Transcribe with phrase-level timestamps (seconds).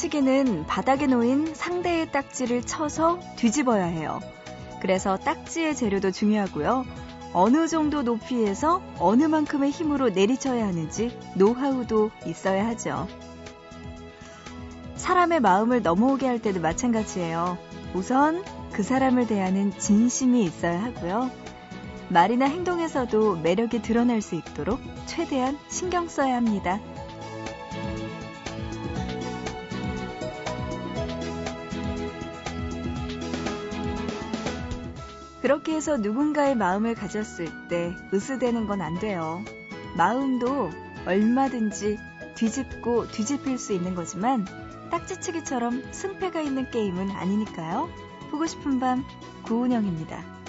[0.00, 4.20] 딱지치기는 바닥에 놓인 상대의 딱지를 쳐서 뒤집어야 해요.
[4.80, 6.86] 그래서 딱지의 재료도 중요하고요.
[7.34, 13.06] 어느 정도 높이에서 어느 만큼의 힘으로 내리쳐야 하는지 노하우도 있어야 하죠.
[14.96, 17.58] 사람의 마음을 넘어오게 할 때도 마찬가지예요.
[17.94, 18.42] 우선
[18.72, 21.30] 그 사람을 대하는 진심이 있어야 하고요.
[22.08, 26.80] 말이나 행동에서도 매력이 드러날 수 있도록 최대한 신경 써야 합니다.
[35.50, 39.44] 그렇게 해서 누군가의 마음을 가졌을 때 으스대는 건 안 돼요.
[39.96, 40.70] 마음도
[41.04, 41.98] 얼마든지
[42.36, 44.46] 뒤집고 뒤집힐 수 있는 거지만
[44.92, 47.88] 딱지치기처럼 승패가 있는 게임은 아니니까요.
[48.30, 49.04] 보고 싶은 밤
[49.42, 50.39] 구은영입니다.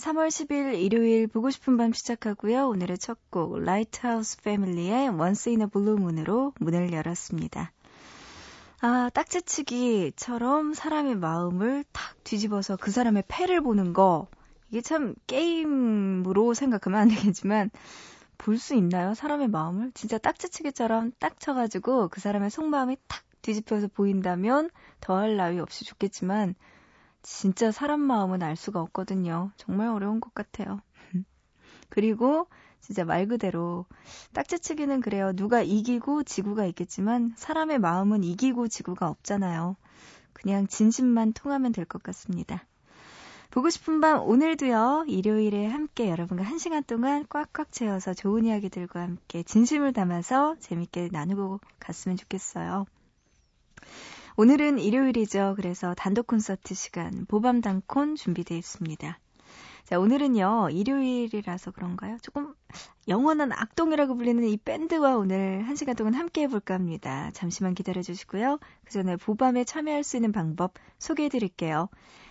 [0.00, 2.68] 3월 10일 일요일 보고 싶은 밤 시작하고요.
[2.68, 7.70] 오늘의 첫 곡 Lighthouse Family의 Once in a Blue Moon으로 문을 열었습니다.
[8.80, 14.26] 아, 딱지치기처럼 사람의 마음을 탁 뒤집어서 그 사람의 패를 보는 거
[14.70, 17.70] 이게 참 게임으로 생각하면 안 되겠지만
[18.38, 19.12] 볼 수 있나요?
[19.12, 24.70] 사람의 마음을 진짜 딱지치기처럼 딱 쳐가지고 그 사람의 속마음이 탁 뒤집혀서 보인다면
[25.02, 26.54] 더할 나위 없이 좋겠지만
[27.22, 29.52] 진짜 사람 마음은 알 수가 없거든요.
[29.56, 30.80] 정말 어려운 것 같아요.
[31.90, 32.48] 그리고
[32.80, 33.86] 진짜 말 그대로
[34.34, 35.32] 딱지치기는 그래요.
[35.34, 39.76] 누가 이기고 지구가 있겠지만 사람의 마음은 이기고 지구가 없잖아요.
[40.32, 42.66] 그냥 진심만 통하면 될 것 같습니다.
[43.50, 45.06] 보고 싶은 밤 오늘도요.
[45.08, 51.60] 일요일에 함께 여러분과 한 시간 동안 꽉꽉 채워서 좋은 이야기들과 함께 진심을 담아서 재밌게 나누고
[51.80, 52.86] 갔으면 좋겠어요.
[54.40, 55.52] 오늘은 일요일이죠.
[55.54, 59.18] 그래서 단독 콘서트 시간 보밤 단콘 준비되어 있습니다.
[59.84, 62.16] 자, 오늘은요, 일요일이라서 그런가요?
[62.22, 62.54] 조금
[63.06, 67.30] 영원한 악동이라고 불리는 이 밴드와 오늘 한 시간 동안 함께 해볼까 합니다.
[67.34, 68.58] 잠시만 기다려 주시고요.
[68.86, 71.90] 그 전에 보밤에 참여할 수 있는 방법 소개해 드릴게요.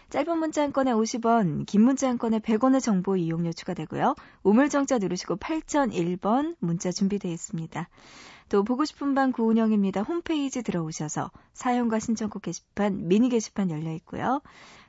[0.09, 4.16] 짧은 문자 한 건에 50원, 긴 문자 한 건에 100원의 정보 이용료 추가되고요.
[4.42, 7.88] 우물정자 누르시고 8001번 문자 준비되어 있습니다.
[8.50, 10.02] 또 보고 싶은 밤 구은영입니다.
[10.02, 14.42] 홈페이지 들어오셔서 사연과 신청곡 게시판, 미니 게시판 열려 있고요.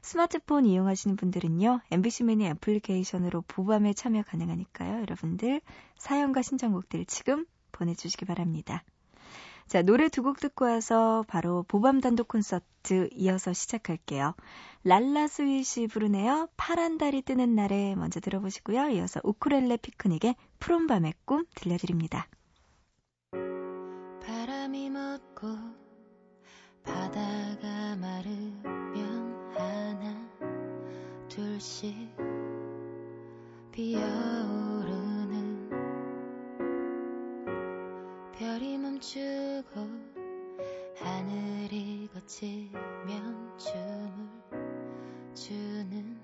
[0.03, 1.81] 스마트폰 이용하시는 분들은요.
[1.91, 5.03] MBC 미니 애플리케이션으로 보밤에 참여 가능하니까요.
[5.03, 5.61] 여러분들
[5.99, 8.83] 사연과 신청곡들 지금 보내주시기 바랍니다.
[9.67, 14.35] 자, 노래 두 곡 듣고 와서 바로 보밤 단독 콘서트 이어서 시작할게요.
[14.85, 16.49] 랄라 스윗이 부르네요.
[16.57, 18.89] 파란 달이 뜨는 날에 먼저 들어보시고요.
[18.89, 22.27] 이어서 우쿠렐레 피크닉의 푸른 밤의 꿈 들려드립니다.
[24.71, 25.49] 바람이 멎고
[26.85, 30.15] 바다가 마르면 하나
[31.29, 31.93] 둘씩
[33.73, 35.71] 피어오르는
[38.33, 39.89] 별이 멈추고
[40.97, 44.31] 하늘이 거치면 춤을
[45.35, 46.20] 주는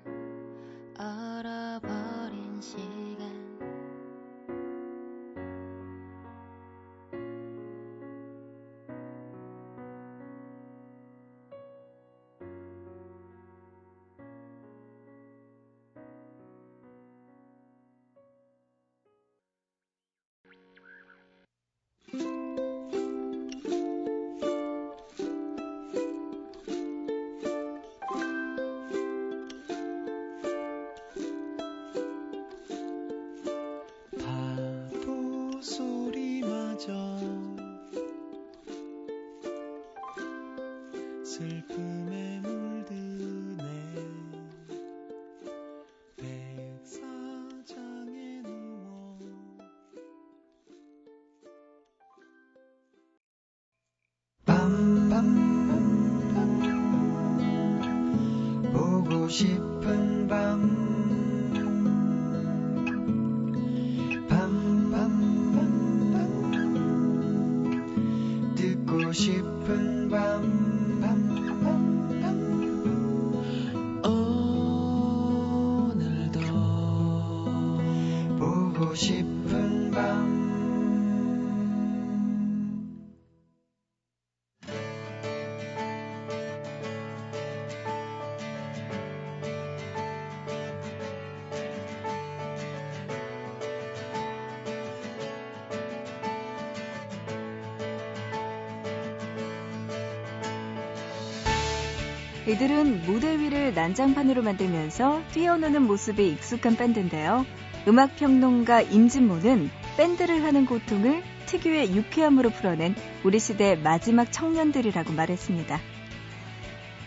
[102.47, 107.45] 이들은 무대 위를 난장판으로 만들면서 뛰어노는 모습이 익숙한 밴드인데요.
[107.89, 112.95] 음악평론가 임진모는 밴드를 하는 고통을 특유의 유쾌함으로 풀어낸
[113.25, 115.81] 우리 시대 마지막 청년들이라고 말했습니다.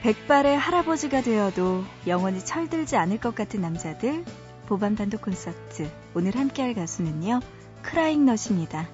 [0.02, 4.24] 백발의 할아버지가 되어도 영원히 철들지 않을 것 같은 남자들
[4.66, 7.40] 보밤 단독 콘서트 오늘 함께할 가수는요
[7.82, 8.88] 크라잉넛입니다.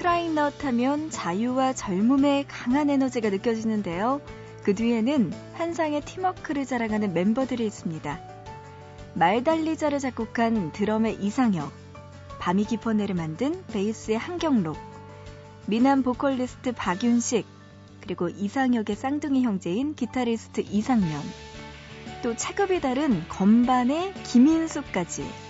[0.00, 4.22] 크라잉넛 하면 자유와 젊음의 강한 에너지가 느껴지는데요.
[4.62, 8.18] 그 뒤에는 한상의 팀워크를 자랑하는 멤버들이 있습니다.
[9.12, 11.70] 말달리자를 작곡한 드럼의 이상혁,
[12.38, 14.78] 밤이 깊어내를 만든 베이스의 한경록,
[15.66, 17.44] 미남 보컬리스트 박윤식,
[18.00, 21.20] 그리고 이상혁의 쌍둥이 형제인 기타리스트 이상면,
[22.22, 25.49] 또 체급이 다른 건반의 김인숙까지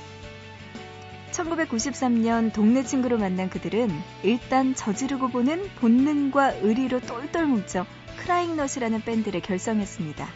[1.41, 3.89] 1993년 동네 친구로 만난 그들은
[4.23, 7.87] 일단 저지르고 보는 본능과 의리로 똘똘 뭉쳐
[8.19, 10.29] 크라잉넛이라는 밴드를 결성했습니다.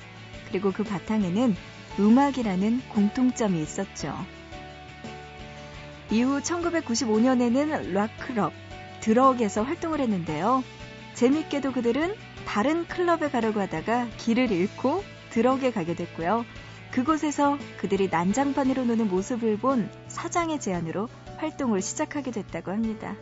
[0.49, 1.55] 그리고 그 바탕에는
[1.99, 4.15] 음악이라는 공통점이 있었죠.
[6.11, 8.53] 이후 1995년에는 락클럽,
[9.01, 10.65] 드럭에서 활동을 했는데요.
[11.15, 12.15] 재밌게도 그들은
[12.47, 16.45] 다른 클럽에 가려고 하다가 길을 잃고 드럭에 가게 됐고요.
[16.95, 21.09] 그곳에서 그들이 난장판으로 노는 모습을 본 사장의 제안으로
[21.39, 23.17] 활동을 시작하게 됐다고 합니다.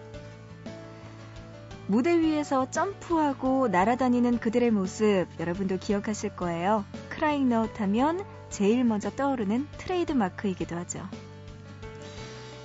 [1.87, 6.85] 무대 위에서 점프하고 날아다니는 그들의 모습 여러분도 기억하실 거예요.
[7.09, 11.09] 크라잉넛 하면 제일 먼저 떠오르는 트레이드 마크이기도 하죠.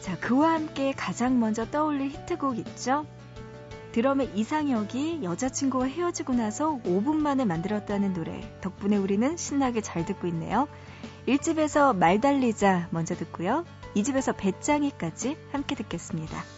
[0.01, 3.06] 자, 그와 함께 가장 먼저 떠올릴 히트곡 있죠?
[3.94, 8.42] 드럼의 이상혁이 여자친구와 헤어지고 나서 5분 만에 만들었다는 노래.
[8.62, 10.68] 덕분에 우리는 신나게 잘 듣고 있네요.
[11.27, 13.65] 1집에서 말 달리자 먼저 듣고요.
[13.95, 16.56] 2집에서 배짱이까지 함께 듣겠습니다.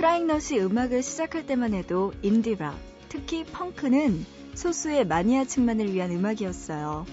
[0.00, 2.74] 크라잉넛이 음악을 시작할 때만 해도 인디락,
[3.10, 7.04] 특히 펑크는 소수의 마니아층만을 위한 음악이었어요.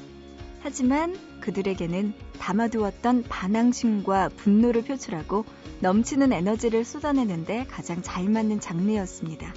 [0.62, 5.44] 하지만 그들에게는 담아두었던 반항심과 분노를 표출하고
[5.82, 9.54] 넘치는 에너지를 쏟아내는데 가장 잘 맞는 장르였습니다.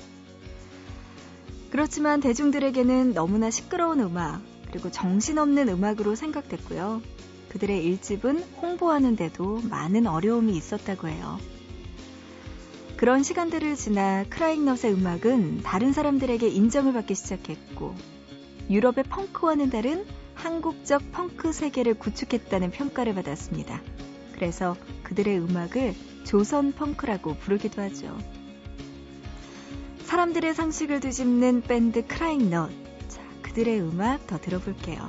[1.70, 7.00] 그렇지만 대중들에게는 너무나 시끄러운 음악, 그리고 정신없는 음악으로 생각됐고요.
[7.50, 11.38] 그들의 일집은 홍보하는데도 많은 어려움이 있었다고 해요.
[13.00, 17.94] 그런 시간들을 지나 크라잉넛의 음악은 다른 사람들에게 인정을 받기 시작했고
[18.68, 20.04] 유럽의 펑크와는 다른
[20.34, 23.80] 한국적 펑크 세계를 구축했다는 평가를 받았습니다.
[24.34, 28.18] 그래서 그들의 음악을 조선 펑크라고 부르기도 하죠.
[30.04, 32.70] 사람들의 상식을 뒤집는 밴드 크라잉넛.
[33.08, 35.08] 자, 그들의 음악 더 들어볼게요.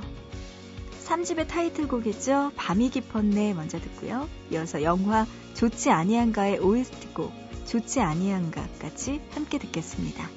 [1.04, 2.52] 3집의 타이틀곡이죠.
[2.56, 4.30] 밤이 깊었네 먼저 듣고요.
[4.50, 10.28] 이어서 영화 좋지 아니한가의 OST곡 좋지 아니한가까지 함께 듣겠습니다.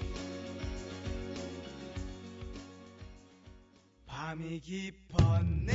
[4.05, 5.74] 밤이 깊었네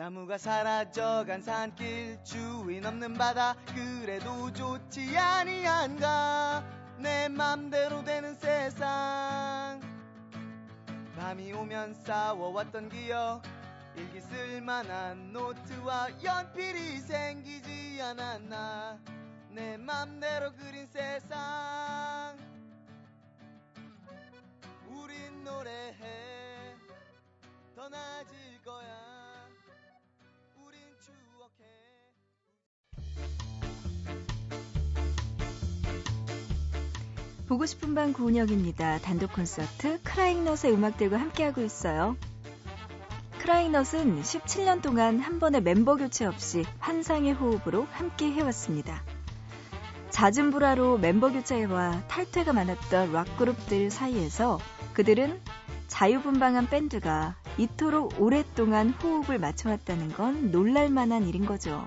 [0.00, 6.64] 나무가 사라져간 산길 주인 없는 바다 그래도 좋지 아니한가?
[6.96, 9.78] 내 맘대로 되는 세상.
[11.18, 13.42] 밤이 오면 싸워왔던 기억
[13.94, 18.98] 일기 쓸만한 노트와 연필이 생기지 않았나?
[19.50, 22.38] 내 맘대로 그린 세상.
[24.88, 26.74] 우린 노래해.
[27.76, 28.99] 더 나아질 거야
[37.50, 39.00] 보고 싶은 밤 구은영입니다.
[39.00, 42.16] 단독 콘서트 크라잉넛의 음악들과 함께하고 있어요.
[43.40, 49.02] 크라잉넛은 17년 동안 한 번의 멤버 교체 없이 환상의 호흡으로 함께 해왔습니다.
[50.10, 54.60] 잦은 불화로 멤버 교체와 탈퇴가 많았던 락 그룹들 사이에서
[54.92, 55.40] 그들은
[55.88, 61.84] 자유분방한 밴드가 이토록 오랫동안 호흡을 맞춰왔다는 건 놀랄만한 일인 거죠.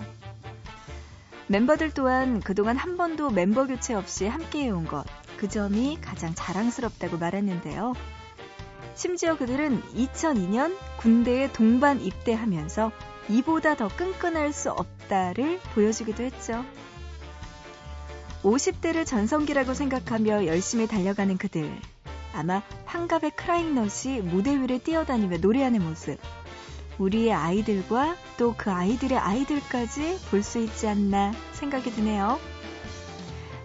[1.54, 5.06] 멤버들 또한 그동안 한 번도 멤버 교체 없이 함께 해온 것,
[5.38, 7.94] 그 점이 가장 자랑스럽다고 말했는데요.
[8.96, 12.92] 심지어 그들은 2002년 군대에 동반 입대하면서
[13.30, 16.66] 이보다 더 끈끈할 수 없다를 보여주기도 했죠.
[18.42, 21.72] 50대를 전성기라고 생각하며 열심히 달려가는 그들.
[22.34, 26.18] 아마 환갑의 크라잉넛이 무대 위를 뛰어다니며 노래하는 모습.
[27.00, 32.40] 우리의 아이들과 또 그 아이들의 아이들까지 볼 수 있지 않나 생각이 드네요.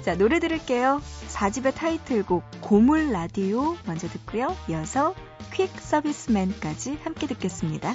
[0.02, 1.00] 자, 노래 들을게요.
[1.28, 4.56] 4집의 타이틀곡 고물 라디오 먼저 듣고요.
[4.70, 5.14] 이어서
[5.52, 7.94] 퀵 서비스맨까지 함께 듣겠습니다.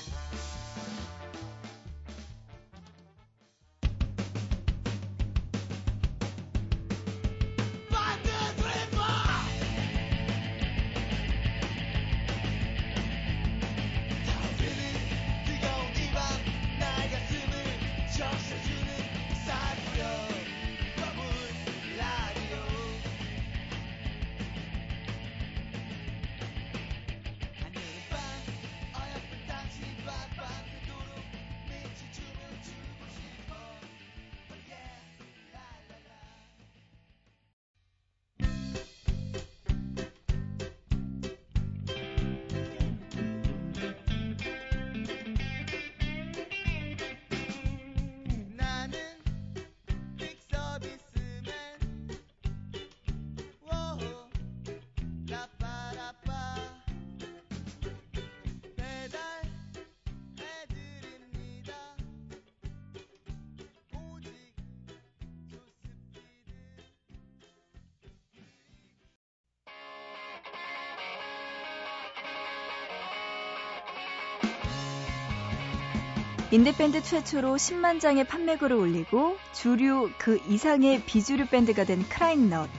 [76.54, 82.70] 인디밴드 최초로 10만 장의 판매고를 올리고 주류 그 이상의 비주류 밴드가 된 크라잉넛.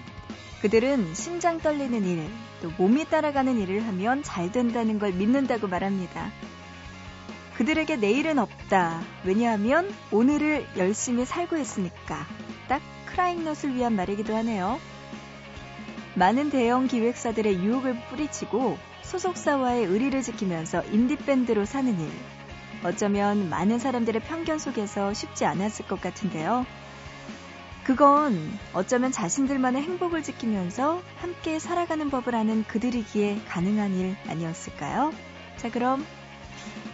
[0.62, 2.24] 그들은 심장 떨리는 일,
[2.62, 6.30] 또 몸이 따라가는 일을 하면 잘 된다는 걸 믿는다고 말합니다.
[7.56, 9.02] 그들에게 내일은 없다.
[9.24, 12.28] 왜냐하면 오늘을 열심히 살고 있으니까.
[12.68, 14.78] 딱 크라잉넛을 위한 말이기도 하네요.
[16.14, 22.08] 많은 대형 기획사들의 유혹을 뿌리치고 소속사와의 의리를 지키면서 인디밴드로 사는 일.
[22.84, 26.66] 어쩌면 많은 사람들의 편견 속에서 쉽지 않았을 것 같은데요.
[27.84, 28.38] 그건
[28.72, 35.12] 어쩌면 자신들만의 행복을 지키면서 함께 살아가는 법을 아는 그들이기에 가능한 일 아니었을까요?
[35.56, 36.06] 자, 그럼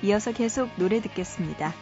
[0.02, 1.72] 이어서 계속 노래 듣겠습니다.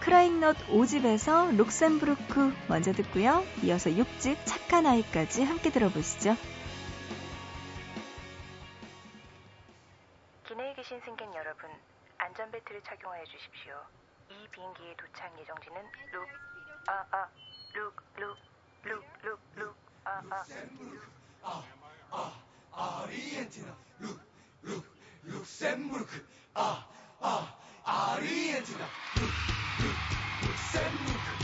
[0.00, 3.44] 크라잉넛 5집에서 룩셈부르크 먼저 듣고요.
[3.62, 6.36] 이어서 6집 착한 아이까지 함께 들어보시죠.
[10.48, 11.70] 기내에 계신 승객 여러분,
[12.30, 13.74] 안전벨트를 착용하여 주십시오.
[14.28, 15.82] 이 비행기의 도착 예정지는
[16.12, 16.28] 룩
[16.86, 17.28] 아 아
[17.74, 18.36] 룩 룩
[18.84, 20.44] 룩 룩 룩 아아
[22.70, 24.20] 아르헨티나 룩
[24.62, 24.86] 룩
[25.24, 26.86] 룩셈부르크 아
[27.20, 28.84] 아 아르헨티나
[29.18, 29.26] 룩
[29.82, 29.90] 룩
[30.46, 31.39] 룩셈부르크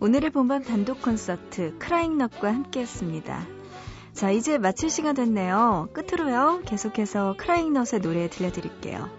[0.00, 3.46] 오늘의 본방 단독 콘서트 크라잉넛과 함께했습니다.
[4.12, 5.88] 자, 이제 마칠 시간 됐네요.
[5.92, 6.62] 끝으로요.
[6.64, 9.10] 계속해서 크라잉넛의 노래 들려드릴게요.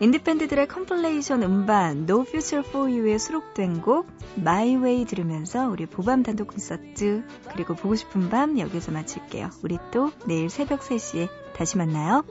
[0.00, 4.06] 인디밴드들의 컴플레이션 음반 No Future for You에 수록된 곡
[4.38, 9.50] My Way 들으면서 우리 보밤 단독 콘서트 그리고 보고 싶은 밤 여기서 마칠게요.
[9.62, 12.24] 우리 또 내일 새벽 3시에 다시 만나요.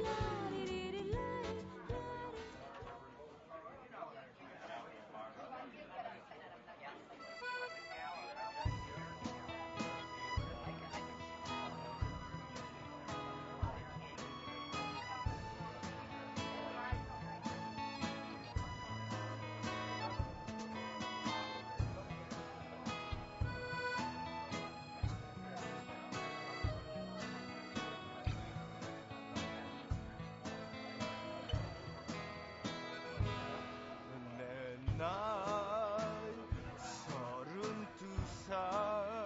[35.05, 36.33] 내 나이
[36.79, 38.05] 서른 두
[38.48, 39.25] 살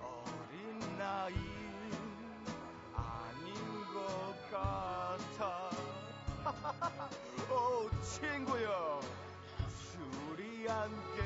[0.00, 1.34] 어린 나이
[2.94, 3.54] 아닌
[3.92, 5.70] 것 같아.
[7.50, 9.00] 오 친구야
[9.68, 11.22] 술이 안개